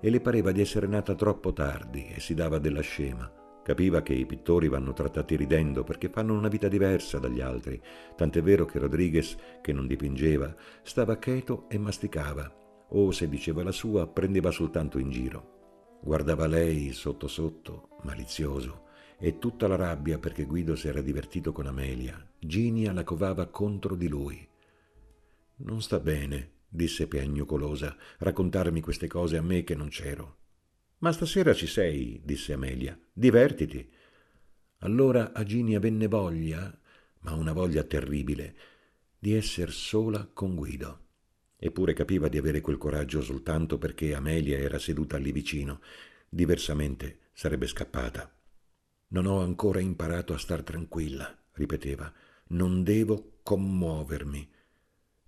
e 0.00 0.10
le 0.10 0.20
pareva 0.20 0.52
di 0.52 0.60
essere 0.60 0.86
nata 0.86 1.14
troppo 1.14 1.52
tardi 1.52 2.08
e 2.14 2.20
si 2.20 2.34
dava 2.34 2.58
della 2.58 2.82
scema. 2.82 3.30
Capiva 3.64 4.02
che 4.02 4.12
i 4.12 4.26
pittori 4.26 4.68
vanno 4.68 4.92
trattati 4.92 5.34
ridendo 5.34 5.82
perché 5.82 6.08
fanno 6.08 6.34
una 6.34 6.48
vita 6.48 6.68
diversa 6.68 7.18
dagli 7.18 7.40
altri, 7.40 7.80
tant'è 8.16 8.42
vero 8.42 8.64
che 8.64 8.78
Rodriguez, 8.78 9.36
che 9.60 9.72
non 9.72 9.86
dipingeva, 9.86 10.54
stava 10.82 11.16
cheto 11.16 11.66
e 11.68 11.78
masticava, 11.78 12.61
o 12.94 13.10
se 13.10 13.28
diceva 13.28 13.62
la 13.62 13.72
sua 13.72 14.06
prendeva 14.06 14.50
soltanto 14.50 14.98
in 14.98 15.10
giro. 15.10 15.98
Guardava 16.02 16.46
lei 16.46 16.92
sotto 16.92 17.28
sotto, 17.28 17.90
malizioso, 18.02 18.86
e 19.18 19.38
tutta 19.38 19.68
la 19.68 19.76
rabbia 19.76 20.18
perché 20.18 20.44
Guido 20.44 20.74
si 20.74 20.88
era 20.88 21.00
divertito 21.00 21.52
con 21.52 21.66
Amelia. 21.66 22.20
Ginia 22.38 22.92
la 22.92 23.04
covava 23.04 23.46
contro 23.46 23.94
di 23.94 24.08
lui. 24.08 24.46
Non 25.58 25.80
sta 25.80 26.00
bene, 26.00 26.50
disse 26.68 27.06
piagnucolosa, 27.06 27.96
raccontarmi 28.18 28.80
queste 28.80 29.06
cose 29.06 29.36
a 29.36 29.42
me 29.42 29.62
che 29.62 29.76
non 29.76 29.88
c'ero. 29.88 30.38
Ma 30.98 31.12
stasera 31.12 31.54
ci 31.54 31.66
sei, 31.66 32.20
disse 32.24 32.52
Amelia. 32.52 32.98
Divertiti. 33.12 33.88
Allora 34.78 35.32
a 35.32 35.44
Ginia 35.44 35.78
venne 35.78 36.08
voglia, 36.08 36.76
ma 37.20 37.34
una 37.34 37.52
voglia 37.52 37.84
terribile, 37.84 38.56
di 39.18 39.34
esser 39.34 39.70
sola 39.70 40.28
con 40.32 40.56
Guido. 40.56 40.98
Eppure 41.64 41.92
capiva 41.92 42.26
di 42.26 42.38
avere 42.38 42.60
quel 42.60 42.76
coraggio 42.76 43.22
soltanto 43.22 43.78
perché 43.78 44.16
Amelia 44.16 44.58
era 44.58 44.80
seduta 44.80 45.16
lì 45.16 45.30
vicino. 45.30 45.80
Diversamente 46.28 47.28
sarebbe 47.32 47.68
scappata. 47.68 48.28
Non 49.10 49.26
ho 49.26 49.38
ancora 49.38 49.78
imparato 49.78 50.34
a 50.34 50.38
star 50.38 50.64
tranquilla, 50.64 51.32
ripeteva. 51.52 52.12
Non 52.48 52.82
devo 52.82 53.38
commuovermi. 53.44 54.50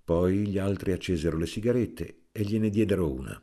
Poi 0.04 0.48
gli 0.48 0.58
altri 0.58 0.90
accesero 0.90 1.36
le 1.36 1.46
sigarette 1.46 2.22
e 2.32 2.42
gliene 2.42 2.68
diedero 2.68 3.12
una. 3.12 3.40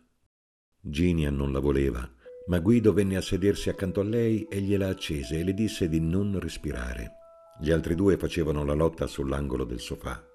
Ginia 0.82 1.30
non 1.30 1.54
la 1.54 1.60
voleva, 1.60 2.14
ma 2.48 2.60
Guido 2.60 2.92
venne 2.92 3.16
a 3.16 3.22
sedersi 3.22 3.70
accanto 3.70 4.02
a 4.02 4.04
lei 4.04 4.46
e 4.50 4.60
gliela 4.60 4.90
accese 4.90 5.40
e 5.40 5.46
le 5.46 5.54
disse 5.54 5.88
di 5.88 6.02
non 6.02 6.38
respirare. 6.42 7.12
Gli 7.58 7.72
altri 7.72 7.96
due 7.96 8.18
facevano 8.18 8.66
la 8.66 8.74
lotta 8.74 9.08
sull'angolo 9.08 9.64
del 9.64 9.80
sofà. 9.80 10.28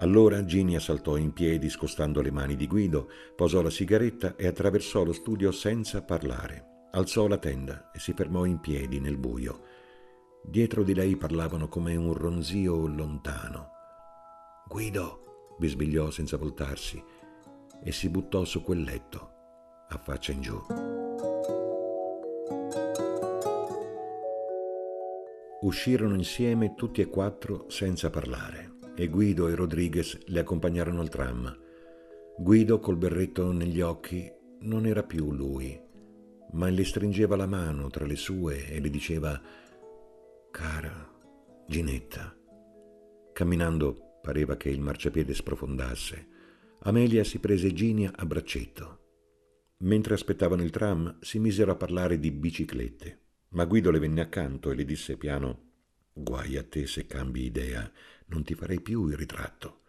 Allora 0.00 0.44
Ginia 0.44 0.78
saltò 0.78 1.16
in 1.16 1.32
piedi 1.32 1.68
scostando 1.68 2.20
le 2.22 2.30
mani 2.30 2.54
di 2.54 2.68
Guido, 2.68 3.10
posò 3.34 3.62
la 3.62 3.70
sigaretta 3.70 4.36
e 4.36 4.46
attraversò 4.46 5.02
lo 5.02 5.12
studio 5.12 5.50
senza 5.50 6.02
parlare. 6.02 6.86
Alzò 6.92 7.26
la 7.26 7.38
tenda 7.38 7.90
e 7.90 7.98
si 7.98 8.12
fermò 8.12 8.44
in 8.44 8.60
piedi 8.60 9.00
nel 9.00 9.16
buio. 9.16 9.60
Dietro 10.44 10.84
di 10.84 10.94
lei 10.94 11.16
parlavano 11.16 11.68
come 11.68 11.96
un 11.96 12.12
ronzio 12.14 12.86
lontano. 12.86 13.70
Guido, 14.68 15.56
bisbigliò 15.58 16.10
senza 16.10 16.36
voltarsi, 16.36 17.02
e 17.82 17.90
si 17.90 18.08
buttò 18.08 18.44
su 18.44 18.62
quel 18.62 18.82
letto, 18.82 19.32
a 19.88 19.98
faccia 19.98 20.30
in 20.30 20.40
giù. 20.40 20.60
Uscirono 25.62 26.14
insieme 26.14 26.74
tutti 26.76 27.00
e 27.00 27.08
quattro 27.08 27.68
senza 27.68 28.10
parlare 28.10 28.76
e 28.98 29.08
Guido 29.08 29.48
e 29.48 29.54
Rodriguez 29.54 30.18
le 30.26 30.40
accompagnarono 30.40 31.00
al 31.00 31.08
tram. 31.08 31.58
Guido, 32.36 32.80
col 32.80 32.96
berretto 32.96 33.52
negli 33.52 33.80
occhi, 33.80 34.30
non 34.60 34.86
era 34.86 35.02
più 35.02 35.32
lui 35.32 35.86
ma 36.52 36.68
le 36.68 36.84
stringeva 36.84 37.36
la 37.36 37.46
mano 37.46 37.88
tra 37.88 38.06
le 38.06 38.16
sue 38.16 38.68
e 38.68 38.80
le 38.80 38.90
diceva 38.90 39.40
Cara 40.50 41.12
Ginetta. 41.66 42.34
Camminando 43.32 44.18
pareva 44.22 44.56
che 44.56 44.70
il 44.70 44.80
marciapiede 44.80 45.34
sprofondasse. 45.34 46.26
Amelia 46.80 47.24
si 47.24 47.38
prese 47.38 47.72
Ginia 47.72 48.12
a 48.14 48.24
braccetto. 48.24 48.96
Mentre 49.78 50.14
aspettavano 50.14 50.62
il 50.62 50.70
tram 50.70 51.18
si 51.20 51.38
misero 51.38 51.72
a 51.72 51.76
parlare 51.76 52.18
di 52.18 52.30
biciclette, 52.30 53.20
ma 53.50 53.64
Guido 53.64 53.90
le 53.90 53.98
venne 53.98 54.20
accanto 54.20 54.70
e 54.70 54.74
le 54.74 54.84
disse 54.84 55.16
piano 55.16 55.66
Guai 56.12 56.56
a 56.56 56.64
te 56.64 56.86
se 56.86 57.06
cambi 57.06 57.44
idea, 57.44 57.90
non 58.28 58.42
ti 58.44 58.54
farei 58.54 58.80
più 58.80 59.06
il 59.08 59.16
ritratto. 59.16 59.82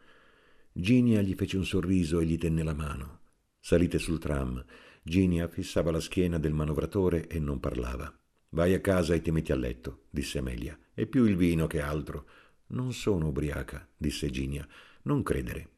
Ginia 0.72 1.22
gli 1.22 1.34
fece 1.34 1.58
un 1.58 1.66
sorriso 1.66 2.20
e 2.20 2.26
gli 2.26 2.38
tenne 2.38 2.64
la 2.64 2.74
mano. 2.74 3.20
Salite 3.60 4.00
sul 4.00 4.20
tram 4.20 4.64
Ginia 5.02 5.48
fissava 5.48 5.92
la 5.92 6.00
schiena 6.00 6.38
del 6.38 6.54
manovratore 6.54 7.28
e 7.28 7.40
non 7.40 7.60
parlava. 7.60 8.14
Vai 8.50 8.74
a 8.74 8.80
casa 8.80 9.14
e 9.14 9.22
ti 9.22 9.32
metti 9.32 9.52
a 9.52 9.56
letto, 9.56 10.06
disse 10.10 10.38
Amelia. 10.38 10.78
E 10.94 11.08
più 11.08 11.26
il 11.26 11.36
vino 11.36 11.68
che 11.68 11.82
altro. 11.82 12.26
Non 12.68 12.94
sono 12.94 13.30
ubriaca, 13.30 13.88
disse 13.96 14.30
Ginia. 14.30 14.68
Non 15.04 15.24
credere. 15.24 15.70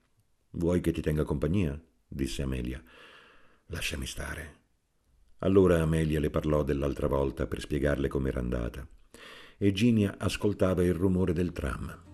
Vuoi 0.52 0.82
che 0.82 0.92
ti 0.92 1.02
tenga 1.02 1.24
compagnia? 1.24 1.82
disse 2.08 2.42
Amelia. 2.42 2.84
Lasciami 3.68 4.06
stare. 4.06 4.60
Allora 5.40 5.82
Amelia 5.82 6.20
le 6.20 6.30
parlò 6.30 6.64
dell'altra 6.64 7.08
volta 7.08 7.48
per 7.48 7.62
spiegarle 7.62 8.10
com'era 8.10 8.40
andata. 8.40 8.86
E 9.58 9.72
Ginia 9.72 10.16
ascoltava 10.18 10.84
il 10.84 10.94
rumore 10.94 11.34
del 11.34 11.52
tram. 11.52 12.11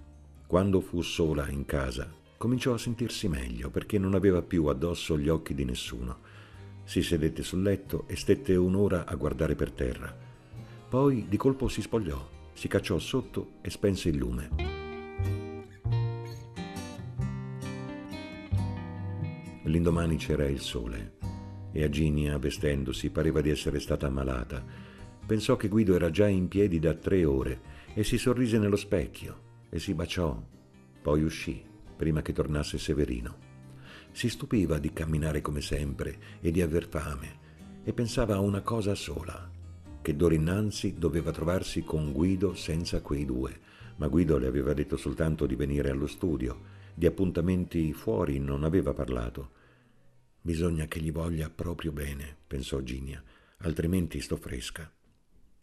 Quando 0.47 0.79
fu 0.79 1.01
sola 1.01 1.49
in 1.49 1.65
casa, 1.65 2.09
cominciò 2.37 2.73
a 2.73 2.77
sentirsi 2.77 3.27
meglio 3.27 3.69
perché 3.69 3.99
non 3.99 4.13
aveva 4.13 4.41
più 4.41 4.67
addosso 4.67 5.19
gli 5.19 5.27
occhi 5.27 5.53
di 5.53 5.65
nessuno. 5.65 6.19
Si 6.85 7.03
sedette 7.03 7.43
sul 7.43 7.61
letto 7.61 8.05
e 8.07 8.15
stette 8.15 8.55
un'ora 8.55 9.05
a 9.05 9.15
guardare 9.15 9.55
per 9.55 9.71
terra. 9.71 10.15
Poi 10.87 11.25
di 11.27 11.35
colpo 11.35 11.67
si 11.67 11.81
spogliò, 11.81 12.25
si 12.53 12.69
cacciò 12.69 12.97
sotto 12.97 13.55
e 13.61 13.69
spense 13.69 14.07
il 14.07 14.15
lume. 14.15 14.49
L'indomani 19.63 20.15
c'era 20.15 20.47
il 20.47 20.61
sole 20.61 21.15
e 21.73 21.83
a 21.83 21.89
Ginia, 21.89 22.37
vestendosi, 22.37 23.09
pareva 23.09 23.41
di 23.41 23.49
essere 23.49 23.81
stata 23.81 24.07
ammalata. 24.07 24.63
Pensò 25.25 25.57
che 25.57 25.67
Guido 25.67 25.93
era 25.93 26.09
già 26.09 26.29
in 26.29 26.47
piedi 26.47 26.79
da 26.79 26.93
tre 26.93 27.25
ore 27.25 27.59
e 27.93 28.05
si 28.05 28.17
sorrise 28.17 28.57
nello 28.57 28.77
specchio 28.77 29.43
e 29.77 29.79
si 29.79 29.93
baciò. 29.93 30.43
Poi 31.01 31.21
uscì, 31.21 31.63
prima 31.95 32.23
che 32.23 32.33
tornasse 32.33 32.79
Severino. 32.79 33.45
Si 34.11 34.27
stupiva 34.27 34.79
di 34.79 34.91
camminare 34.91 35.41
come 35.41 35.61
sempre 35.61 36.17
e 36.41 36.49
di 36.51 36.61
aver 36.61 36.87
fame 36.87 37.45
e 37.83 37.93
pensava 37.93 38.35
a 38.35 38.39
una 38.39 38.61
cosa 38.61 38.95
sola, 38.95 39.49
che 40.01 40.15
d'ora 40.15 40.33
innanzi 40.33 40.95
doveva 40.97 41.31
trovarsi 41.31 41.83
con 41.83 42.11
Guido 42.11 42.55
senza 42.55 43.01
quei 43.01 43.23
due, 43.23 43.59
ma 43.97 44.07
Guido 44.07 44.39
le 44.39 44.47
aveva 44.47 44.73
detto 44.73 44.97
soltanto 44.97 45.45
di 45.45 45.55
venire 45.55 45.91
allo 45.91 46.07
studio, 46.07 46.75
di 46.95 47.05
appuntamenti 47.05 47.93
fuori 47.93 48.39
non 48.39 48.63
aveva 48.63 48.93
parlato. 48.93 49.51
Bisogna 50.41 50.87
che 50.87 50.99
gli 50.99 51.11
voglia 51.11 51.51
proprio 51.51 51.91
bene, 51.91 52.35
pensò 52.47 52.81
Ginia, 52.81 53.23
altrimenti 53.59 54.19
sto 54.21 54.37
fresca. 54.37 54.91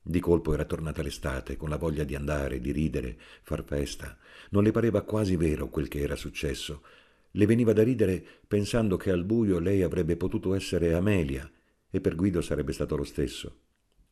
Di 0.06 0.20
colpo 0.20 0.52
era 0.52 0.66
tornata 0.66 1.00
l'estate, 1.00 1.56
con 1.56 1.70
la 1.70 1.78
voglia 1.78 2.04
di 2.04 2.14
andare, 2.14 2.60
di 2.60 2.72
ridere, 2.72 3.16
far 3.42 3.64
festa. 3.64 4.18
Non 4.50 4.62
le 4.62 4.70
pareva 4.70 5.00
quasi 5.00 5.34
vero 5.34 5.70
quel 5.70 5.88
che 5.88 6.00
era 6.00 6.14
successo. 6.14 6.82
Le 7.30 7.46
veniva 7.46 7.72
da 7.72 7.82
ridere 7.82 8.22
pensando 8.46 8.98
che 8.98 9.10
al 9.10 9.24
buio 9.24 9.58
lei 9.58 9.82
avrebbe 9.82 10.18
potuto 10.18 10.52
essere 10.52 10.92
Amelia 10.92 11.50
e 11.88 12.02
per 12.02 12.16
Guido 12.16 12.42
sarebbe 12.42 12.74
stato 12.74 12.96
lo 12.96 13.04
stesso. 13.04 13.60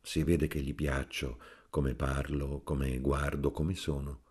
Si 0.01 0.23
vede 0.23 0.47
che 0.47 0.61
gli 0.61 0.73
piaccio, 0.73 1.37
come 1.69 1.93
parlo, 1.93 2.61
come 2.63 2.97
guardo, 2.99 3.51
come 3.51 3.75
sono. 3.75 4.23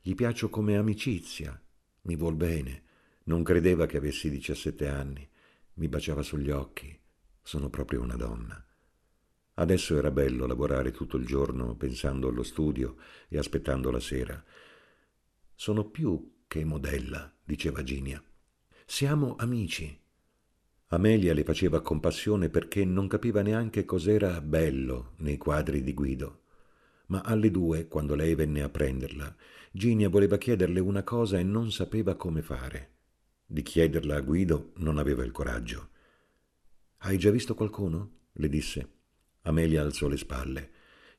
Gli 0.00 0.14
piaccio 0.14 0.48
come 0.48 0.78
amicizia, 0.78 1.62
mi 2.04 2.16
vuol 2.16 2.34
bene. 2.34 2.82
Non 3.24 3.42
credeva 3.42 3.84
che 3.84 3.98
avessi 3.98 4.30
17 4.30 4.88
anni. 4.88 5.28
Mi 5.74 5.88
baciava 5.88 6.22
sugli 6.22 6.50
occhi. 6.50 6.98
Sono 7.42 7.68
proprio 7.68 8.00
una 8.00 8.16
donna. 8.16 8.64
Adesso 9.54 9.96
era 9.96 10.10
bello 10.10 10.46
lavorare 10.46 10.90
tutto 10.90 11.16
il 11.16 11.24
giorno 11.24 11.76
pensando 11.76 12.28
allo 12.28 12.42
studio 12.42 12.96
e 13.28 13.38
aspettando 13.38 13.90
la 13.90 14.00
sera. 14.00 14.42
Sono 15.54 15.88
più 15.88 16.42
che 16.48 16.64
modella, 16.64 17.32
diceva 17.44 17.82
Ginia. 17.84 18.22
Siamo 18.84 19.36
amici. 19.38 20.00
Amelia 20.88 21.32
le 21.34 21.44
faceva 21.44 21.80
compassione 21.80 22.48
perché 22.50 22.84
non 22.84 23.06
capiva 23.06 23.42
neanche 23.42 23.84
cos'era 23.84 24.40
bello 24.40 25.14
nei 25.18 25.36
quadri 25.36 25.82
di 25.82 25.94
Guido. 25.94 26.42
Ma 27.06 27.20
alle 27.20 27.50
due, 27.50 27.86
quando 27.86 28.14
lei 28.14 28.34
venne 28.34 28.62
a 28.62 28.68
prenderla, 28.68 29.34
Ginia 29.70 30.08
voleva 30.08 30.36
chiederle 30.36 30.80
una 30.80 31.02
cosa 31.04 31.38
e 31.38 31.42
non 31.42 31.70
sapeva 31.70 32.16
come 32.16 32.42
fare. 32.42 32.90
Di 33.46 33.62
chiederla 33.62 34.16
a 34.16 34.20
Guido 34.20 34.72
non 34.76 34.98
aveva 34.98 35.24
il 35.24 35.32
coraggio. 35.32 35.90
Hai 36.98 37.18
già 37.18 37.30
visto 37.30 37.54
qualcuno? 37.54 38.22
le 38.32 38.48
disse. 38.48 38.88
Amelia 39.44 39.82
alzò 39.82 40.08
le 40.08 40.16
spalle. 40.16 40.70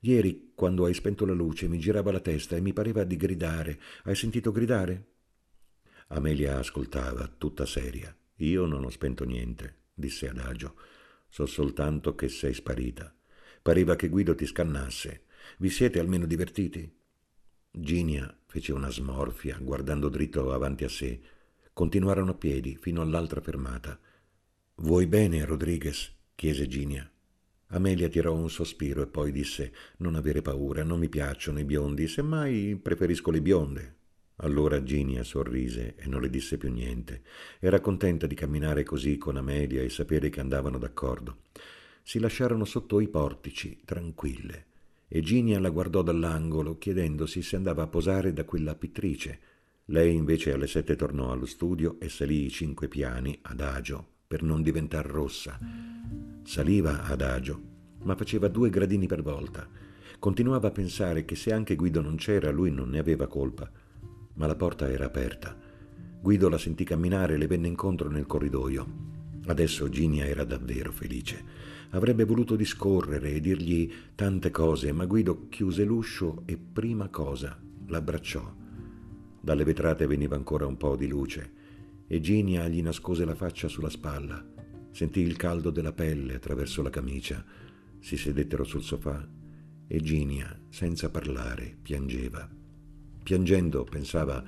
Ieri, 0.02 0.52
quando 0.54 0.86
hai 0.86 0.94
spento 0.94 1.26
la 1.26 1.34
luce, 1.34 1.68
mi 1.68 1.80
girava 1.80 2.12
la 2.12 2.20
testa 2.20 2.56
e 2.56 2.62
mi 2.62 2.74
pareva 2.74 3.04
di 3.04 3.18
gridare. 3.18 3.80
Hai 4.04 4.16
sentito 4.16 4.52
gridare? 4.52 5.14
Amelia 6.08 6.60
ascoltava, 6.60 7.28
tutta 7.28 7.66
seria. 7.66 8.16
Io 8.38 8.66
non 8.66 8.84
ho 8.84 8.90
spento 8.90 9.26
niente, 9.26 9.86
disse 9.94 10.30
adagio. 10.30 10.76
So 11.30 11.46
soltanto 11.46 12.16
che 12.16 12.30
sei 12.30 12.54
sparita. 12.54 13.14
Pareva 13.62 13.96
che 13.96 14.10
Guido 14.10 14.36
ti 14.36 14.46
scannasse. 14.46 15.24
Vi 15.58 15.70
siete 15.70 16.00
almeno 16.00 16.26
divertiti? 16.26 16.92
Ginia 17.72 18.36
fece 18.46 18.74
una 18.74 18.90
smorfia, 18.90 19.58
guardando 19.60 20.10
dritto 20.10 20.54
avanti 20.54 20.84
a 20.84 20.90
sé. 20.90 21.20
Continuarono 21.74 22.32
a 22.32 22.36
piedi 22.36 22.78
fino 22.78 23.02
all'altra 23.02 23.42
fermata. 23.42 24.00
Vuoi 24.76 25.08
bene, 25.08 25.44
Rodriguez? 25.46 26.14
chiese 26.36 26.68
Ginia. 26.68 27.10
Amelia 27.70 28.08
tirò 28.10 28.34
un 28.34 28.50
sospiro 28.50 29.02
e 29.02 29.08
poi 29.08 29.32
disse 29.32 29.74
Non 29.98 30.16
avere 30.16 30.42
paura, 30.42 30.84
non 30.84 31.00
mi 31.00 31.10
piacciono 31.10 31.60
i 31.60 31.66
biondi, 31.66 32.08
semmai 32.08 32.80
preferisco 32.82 33.32
le 33.32 33.42
bionde. 33.42 33.96
Allora 34.38 34.84
Ginia 34.84 35.24
sorrise 35.24 35.96
e 35.96 36.08
non 36.08 36.22
le 36.22 36.30
disse 36.30 36.58
più 36.58 36.70
niente. 36.72 37.24
Era 37.60 37.80
contenta 37.80 38.28
di 38.28 38.36
camminare 38.36 38.84
così 38.84 39.18
con 39.18 39.38
Amelia 39.38 39.82
e 39.82 39.90
sapere 39.90 40.30
che 40.30 40.42
andavano 40.42 40.78
d'accordo. 40.78 41.38
Si 42.04 42.20
lasciarono 42.20 42.66
sotto 42.66 43.00
i 43.00 43.08
portici, 43.08 43.82
tranquille, 43.84 44.66
e 45.08 45.22
Ginia 45.22 45.60
la 45.60 45.70
guardò 45.70 46.02
dall'angolo 46.02 46.78
chiedendosi 46.78 47.42
se 47.42 47.56
andava 47.56 47.84
a 47.84 47.88
posare 47.88 48.34
da 48.34 48.44
quella 48.44 48.76
pittrice. 48.76 49.40
Lei 49.86 50.14
invece 50.14 50.52
alle 50.52 50.68
sette 50.68 50.96
tornò 50.96 51.32
allo 51.32 51.46
studio 51.46 51.98
e 52.00 52.10
salì 52.10 52.46
i 52.46 52.50
cinque 52.50 52.88
piani, 52.88 53.40
adagio, 53.44 54.15
per 54.28 54.42
non 54.42 54.64
diventar 54.64 55.06
rossa. 55.06 55.60
Saliva 56.44 57.04
adagio, 57.06 57.62
ma 58.04 58.16
faceva 58.16 58.48
due 58.48 58.72
gradini 58.72 59.06
per 59.06 59.22
volta. 59.22 59.68
Continuava 60.18 60.70
a 60.70 60.72
pensare 60.72 61.26
che 61.26 61.36
se 61.36 61.54
anche 61.54 61.76
Guido 61.76 62.02
non 62.02 62.16
c'era, 62.16 62.50
lui 62.50 62.72
non 62.72 62.90
ne 62.90 62.98
aveva 62.98 63.28
colpa. 63.28 63.70
Ma 64.34 64.48
la 64.48 64.56
porta 64.56 64.90
era 64.90 65.06
aperta. 65.06 65.56
Guido 66.20 66.50
la 66.50 66.58
sentì 66.58 66.84
camminare 66.84 67.36
e 67.36 67.38
le 67.38 67.46
venne 67.46 67.68
incontro 67.68 68.10
nel 68.10 68.26
corridoio. 68.26 69.14
Adesso 69.46 69.90
Ginia 69.90 70.26
era 70.26 70.44
davvero 70.44 70.92
felice. 70.92 71.44
Avrebbe 71.92 72.24
voluto 72.24 72.56
discorrere 72.56 73.32
e 73.32 73.40
dirgli 73.40 73.92
tante 74.16 74.50
cose, 74.50 74.92
ma 74.92 75.06
Guido 75.06 75.48
chiuse 75.50 75.84
l'uscio 75.84 76.42
e 76.46 76.58
prima 76.58 77.10
cosa 77.10 77.58
l'abbracciò. 77.88 78.54
Dalle 79.40 79.64
vetrate 79.64 80.08
veniva 80.08 80.36
ancora 80.36 80.66
un 80.66 80.78
po' 80.78 80.96
di 80.96 81.08
luce 81.08 81.55
e 82.08 82.20
Ginia 82.20 82.68
gli 82.68 82.82
nascose 82.82 83.26
la 83.26 83.36
faccia 83.36 83.68
sulla 83.68 83.90
spalla. 83.90 84.44
Sentì 84.92 85.22
il 85.22 85.36
caldo 85.36 85.72
della 85.72 85.92
pelle 85.92 86.36
attraverso 86.36 86.82
la 86.82 86.90
camicia. 86.90 87.44
Si 88.00 88.18
sedettero 88.18 88.64
sul 88.64 88.84
sofà 88.84 89.28
e 89.88 90.02
Ginia, 90.02 90.58
senza 90.70 91.10
parlare, 91.10 91.76
piangeva. 91.82 92.50
Piangendo 93.24 93.84
pensava 93.84 94.44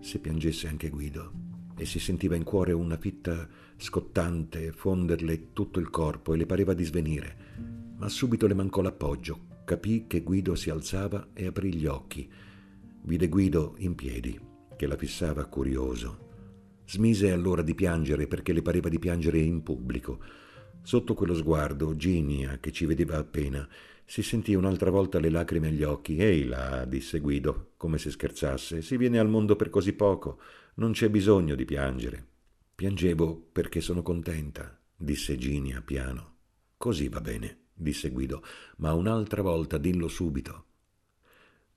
se 0.00 0.18
piangesse 0.18 0.68
anche 0.68 0.90
Guido 0.90 1.32
e 1.76 1.84
si 1.84 1.98
sentiva 1.98 2.36
in 2.36 2.44
cuore 2.44 2.72
una 2.72 2.96
fitta 2.96 3.48
scottante 3.76 4.72
fonderle 4.72 5.52
tutto 5.52 5.80
il 5.80 5.90
corpo 5.90 6.34
e 6.34 6.36
le 6.36 6.46
pareva 6.46 6.74
di 6.74 6.84
svenire. 6.84 7.36
Ma 7.96 8.08
subito 8.08 8.46
le 8.46 8.54
mancò 8.54 8.82
l'appoggio. 8.82 9.46
Capì 9.64 10.04
che 10.06 10.22
Guido 10.22 10.54
si 10.54 10.70
alzava 10.70 11.28
e 11.32 11.46
aprì 11.46 11.74
gli 11.74 11.86
occhi. 11.86 12.30
Vide 13.02 13.28
Guido 13.28 13.74
in 13.78 13.94
piedi 13.94 14.47
che 14.78 14.86
la 14.86 14.96
fissava 14.96 15.44
curioso. 15.46 16.26
Smise 16.86 17.32
allora 17.32 17.62
di 17.62 17.74
piangere 17.74 18.28
perché 18.28 18.52
le 18.52 18.62
pareva 18.62 18.88
di 18.88 19.00
piangere 19.00 19.40
in 19.40 19.64
pubblico. 19.64 20.22
Sotto 20.82 21.14
quello 21.14 21.34
sguardo, 21.34 21.96
Ginia, 21.96 22.58
che 22.60 22.70
ci 22.70 22.86
vedeva 22.86 23.18
appena, 23.18 23.68
si 24.04 24.22
sentì 24.22 24.54
un'altra 24.54 24.90
volta 24.90 25.18
le 25.18 25.30
lacrime 25.30 25.66
agli 25.66 25.82
occhi. 25.82 26.16
Ehi 26.16 26.44
là, 26.44 26.84
disse 26.84 27.18
Guido, 27.18 27.72
come 27.76 27.98
se 27.98 28.12
scherzasse, 28.12 28.80
si 28.80 28.96
viene 28.96 29.18
al 29.18 29.28
mondo 29.28 29.56
per 29.56 29.68
così 29.68 29.94
poco, 29.94 30.40
non 30.74 30.92
c'è 30.92 31.10
bisogno 31.10 31.56
di 31.56 31.64
piangere. 31.64 32.26
Piangevo 32.76 33.48
perché 33.50 33.80
sono 33.80 34.02
contenta, 34.02 34.80
disse 34.96 35.36
Ginia 35.36 35.82
piano. 35.82 36.36
Così 36.76 37.08
va 37.08 37.20
bene, 37.20 37.64
disse 37.74 38.10
Guido, 38.10 38.44
ma 38.76 38.92
un'altra 38.94 39.42
volta 39.42 39.76
dillo 39.76 40.06
subito. 40.06 40.66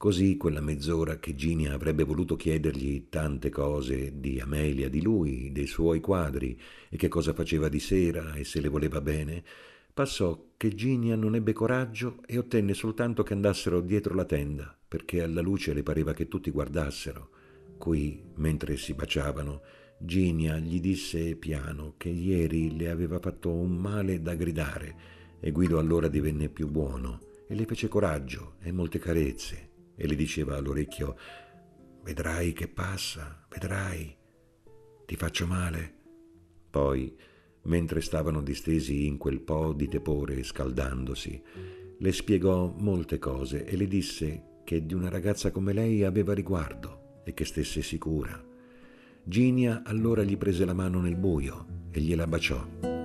Così 0.02 0.36
quella 0.36 0.62
mezz'ora 0.62 1.20
che 1.20 1.36
Ginia 1.36 1.74
avrebbe 1.74 2.04
voluto 2.04 2.36
chiedergli 2.36 3.08
tante 3.08 3.52
cose 3.52 4.20
di 4.20 4.40
Amelia, 4.40 4.90
di 4.90 5.00
lui, 5.00 5.52
dei 5.52 5.68
suoi 5.68 6.00
quadri, 6.00 6.60
e 6.90 6.98
che 6.98 7.08
cosa 7.08 7.34
faceva 7.34 7.70
di 7.70 7.80
sera 7.80 8.34
e 8.34 8.44
se 8.44 8.62
le 8.62 8.68
voleva 8.68 9.00
bene, 9.00 9.44
passò 9.94 10.54
che 10.58 10.74
Ginia 10.74 11.16
non 11.16 11.36
ebbe 11.36 11.54
coraggio 11.54 12.18
e 12.26 12.40
ottenne 12.40 12.74
soltanto 12.74 13.22
che 13.22 13.34
andassero 13.34 13.80
dietro 13.80 14.16
la 14.16 14.26
tenda, 14.26 14.76
perché 14.88 15.22
alla 15.22 15.42
luce 15.42 15.72
le 15.72 15.84
pareva 15.84 16.14
che 16.14 16.28
tutti 16.28 16.50
guardassero. 16.50 17.30
Qui, 17.78 18.24
mentre 18.38 18.78
si 18.78 18.96
baciavano, 18.96 19.62
Ginia 20.00 20.58
gli 20.58 20.80
disse 20.80 21.36
piano 21.36 21.94
che 21.98 22.10
ieri 22.10 22.76
le 22.76 22.90
aveva 22.90 23.20
fatto 23.20 23.52
un 23.52 23.76
male 23.76 24.20
da 24.20 24.34
gridare 24.34 24.96
e 25.40 25.52
Guido 25.52 25.78
allora 25.78 26.08
divenne 26.08 26.50
più 26.50 26.68
buono 26.72 27.20
e 27.48 27.54
le 27.54 27.66
fece 27.66 27.88
coraggio 27.88 28.56
e 28.62 28.72
molte 28.72 28.98
carezze 28.98 29.70
e 30.02 30.08
le 30.08 30.16
diceva 30.16 30.58
all'orecchio 30.58 31.16
Vedrai 32.04 32.52
che 32.54 32.68
passa, 32.68 33.46
vedrai, 33.48 34.18
ti 35.06 35.16
faccio 35.16 35.46
male. 35.46 35.94
Poi, 36.72 37.16
mentre 37.64 38.02
stavano 38.02 38.42
distesi 38.42 39.06
in 39.06 39.18
quel 39.20 39.40
po' 39.40 39.72
di 39.74 39.88
tepore 39.88 40.42
scaldandosi, 40.42 41.44
le 42.00 42.12
spiegò 42.12 42.74
molte 42.76 43.20
cose 43.20 43.66
e 43.66 43.78
le 43.78 43.86
disse 43.88 44.62
che 44.64 44.84
di 44.84 44.96
una 44.96 45.10
ragazza 45.10 45.52
come 45.52 45.74
lei 45.74 46.04
aveva 46.04 46.34
riguardo 46.34 47.22
e 47.24 47.36
che 47.36 47.46
stesse 47.46 47.84
sicura. 47.84 48.44
Ginia 49.24 49.84
allora 49.86 50.24
gli 50.24 50.38
prese 50.38 50.66
la 50.66 50.74
mano 50.74 51.02
nel 51.02 51.18
buio 51.18 51.90
e 51.92 52.02
gliela 52.02 52.26
baciò. 52.26 53.01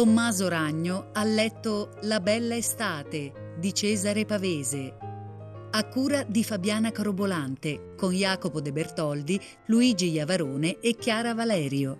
Tommaso 0.00 0.48
Ragno 0.48 1.10
ha 1.12 1.22
letto 1.24 1.90
La 2.04 2.20
bella 2.20 2.56
estate 2.56 3.52
di 3.58 3.74
Cesare 3.74 4.24
Pavese, 4.24 4.96
a 5.72 5.88
cura 5.88 6.22
di 6.22 6.42
Fabiana 6.42 6.90
Carobolante, 6.90 7.92
con 7.98 8.14
Jacopo 8.14 8.62
De 8.62 8.72
Bertoldi, 8.72 9.38
Luigi 9.66 10.08
Iavarone 10.08 10.78
e 10.78 10.96
Chiara 10.96 11.34
Valerio. 11.34 11.98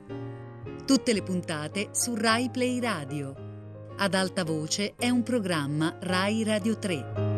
Tutte 0.87 1.13
le 1.13 1.23
puntate 1.23 1.91
su 1.93 2.15
Rai 2.15 2.49
Play 2.49 2.81
Radio. 2.81 3.35
Ad 3.99 4.15
alta 4.15 4.45
voce 4.45 4.95
è 4.97 5.11
un 5.11 5.23
programma 5.23 5.99
Rai 6.01 6.43
Radio 6.43 6.79
3. 6.79 7.30